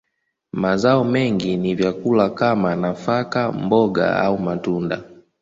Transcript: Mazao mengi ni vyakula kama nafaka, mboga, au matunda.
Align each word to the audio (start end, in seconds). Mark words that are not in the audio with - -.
Mazao 0.53 1.03
mengi 1.03 1.57
ni 1.57 1.75
vyakula 1.75 2.29
kama 2.29 2.75
nafaka, 2.75 3.51
mboga, 3.51 4.19
au 4.19 4.39
matunda. 4.39 5.03